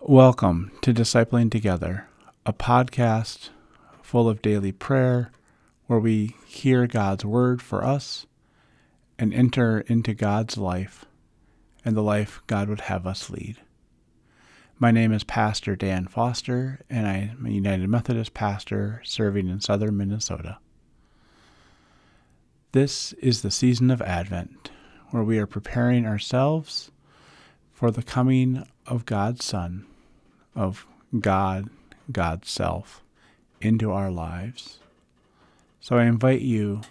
[0.00, 2.08] Welcome to Discipling Together,
[2.44, 3.48] a podcast
[4.02, 5.30] full of daily prayer
[5.86, 8.26] where we hear God's word for us
[9.18, 11.06] and enter into God's life
[11.84, 13.56] and the life God would have us lead.
[14.78, 19.60] My name is Pastor Dan Foster, and I am a United Methodist pastor serving in
[19.60, 20.58] southern Minnesota.
[22.72, 24.70] This is the season of Advent,
[25.10, 26.90] where we are preparing ourselves
[27.72, 29.86] for the coming of God's Son,
[30.54, 30.86] of
[31.18, 31.70] God,
[32.12, 33.02] God's self,
[33.60, 34.78] into our lives.
[35.80, 36.82] So I invite you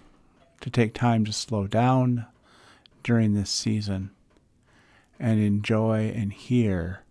[0.61, 2.25] to take time to slow down
[3.03, 4.11] during this season
[5.19, 7.01] and enjoy and hear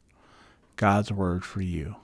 [0.77, 1.97] God's word for you.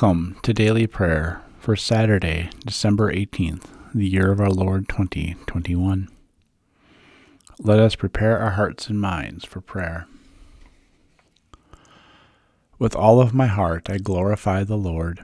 [0.00, 6.08] Welcome to daily prayer for Saturday, December 18th, the year of our Lord 2021.
[7.64, 10.08] Let us prepare our hearts and minds for prayer.
[12.76, 15.22] With all of my heart I glorify the Lord.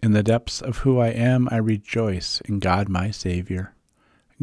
[0.00, 3.74] In the depths of who I am, I rejoice in God my Savior.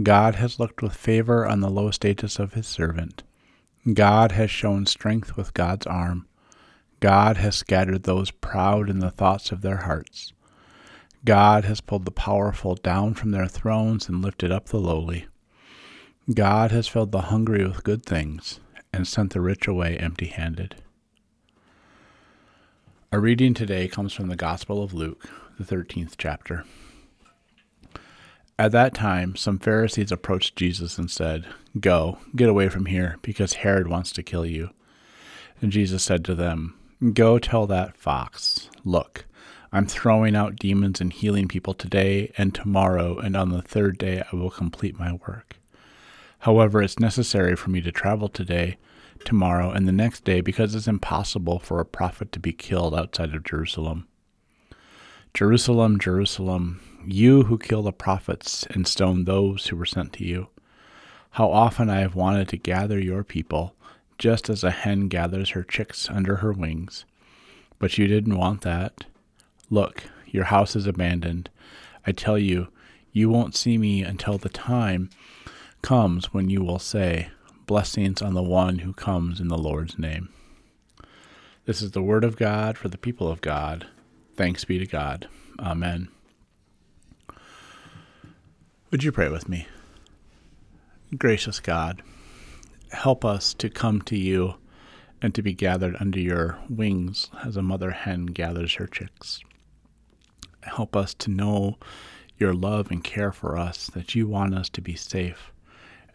[0.04, 3.24] God has looked with favor on the low status of his servant.
[3.94, 6.28] God has shown strength with God's arm.
[7.00, 10.34] God has scattered those proud in the thoughts of their hearts.
[11.24, 15.28] God has pulled the powerful down from their thrones and lifted up the lowly.
[16.30, 18.60] God has filled the hungry with good things
[18.94, 20.76] and sent the rich away empty handed.
[23.12, 26.64] Our reading today comes from the Gospel of Luke, the 13th chapter.
[28.60, 31.48] At that time, some Pharisees approached Jesus and said,
[31.80, 34.70] Go, get away from here, because Herod wants to kill you.
[35.60, 36.78] And Jesus said to them,
[37.14, 39.26] Go tell that fox, Look,
[39.74, 44.22] I'm throwing out demons and healing people today and tomorrow, and on the third day
[44.32, 45.56] I will complete my work.
[46.42, 48.78] However, it's necessary for me to travel today,
[49.24, 53.36] tomorrow, and the next day because it's impossible for a prophet to be killed outside
[53.36, 54.08] of Jerusalem.
[55.36, 60.48] Jerusalem, Jerusalem, you who kill the prophets and stone those who were sent to you.
[61.32, 63.76] How often I have wanted to gather your people,
[64.18, 67.06] just as a hen gathers her chicks under her wings.
[67.78, 69.06] But you didn't want that.
[69.70, 71.52] Look, your house is abandoned.
[72.06, 72.70] I tell you,
[73.12, 75.12] you won't see me until the time
[75.82, 77.30] comes when you will say,
[77.66, 80.30] Blessings on the one who comes in the Lord's name.
[81.66, 83.88] This is the word of God for the people of God.
[84.36, 85.28] Thanks be to God.
[85.60, 86.10] Amen.
[88.90, 89.68] Would you pray with me?
[91.18, 92.02] Gracious God,
[92.92, 94.56] help us to come to you
[95.22, 99.42] and to be gathered under your wings as a mother hen gathers her chicks.
[100.64, 101.78] Help us to know
[102.38, 105.52] your love and care for us, that you want us to be safe,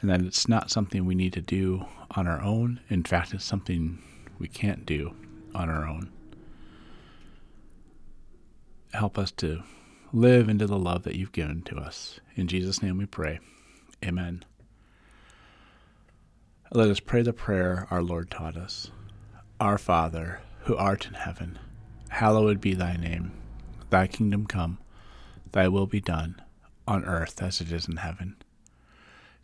[0.01, 2.81] and that it's not something we need to do on our own.
[2.89, 4.03] In fact, it's something
[4.39, 5.15] we can't do
[5.55, 6.11] on our own.
[8.93, 9.63] Help us to
[10.13, 12.21] live into the love that you've given to us.
[12.35, 13.41] In Jesus' name we pray.
[14.05, 14.45] Amen.
[16.73, 18.91] Let us pray the prayer our Lord taught us.
[19.61, 21.59] Our Father, who art in heaven,
[22.09, 23.33] hallowed be thy name.
[23.91, 24.79] Thy kingdom come,
[25.53, 26.43] thy will be done,
[26.87, 28.37] on earth as it is in heaven.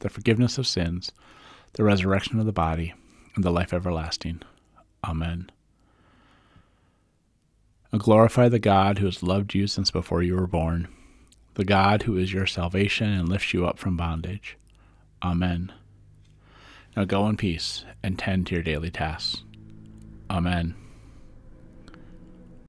[0.00, 1.12] the forgiveness of sins,
[1.74, 2.94] the resurrection of the body,
[3.34, 4.42] and the life everlasting.
[5.04, 5.50] Amen.
[7.92, 10.88] I glorify the God who has loved you since before you were born
[11.58, 14.56] the God who is your salvation and lifts you up from bondage.
[15.24, 15.72] Amen.
[16.96, 19.42] Now go in peace and tend to your daily tasks.
[20.30, 20.76] Amen.